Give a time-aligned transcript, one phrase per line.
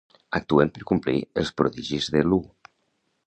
[0.37, 2.41] Actuen per complir els prodigis de l'U.